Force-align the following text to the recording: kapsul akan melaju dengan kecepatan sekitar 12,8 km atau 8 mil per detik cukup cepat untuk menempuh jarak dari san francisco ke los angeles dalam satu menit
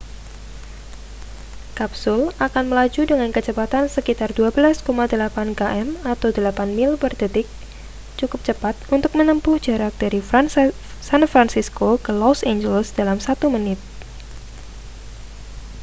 kapsul 1.79 2.21
akan 2.47 2.65
melaju 2.73 3.01
dengan 3.11 3.29
kecepatan 3.35 3.85
sekitar 3.95 4.29
12,8 4.37 4.81
km 5.59 5.85
atau 6.13 6.27
8 6.33 6.41
mil 6.77 6.91
per 7.01 7.11
detik 7.21 7.45
cukup 8.19 8.39
cepat 8.47 8.73
untuk 8.95 9.11
menempuh 9.19 9.55
jarak 9.65 9.93
dari 10.03 10.19
san 11.11 11.21
francisco 11.33 11.89
ke 12.05 12.09
los 12.21 12.39
angeles 12.53 12.87
dalam 12.99 13.19
satu 13.27 13.45
menit 13.55 13.77